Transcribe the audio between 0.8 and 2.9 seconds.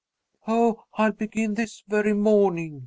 I'll begin this very morning!"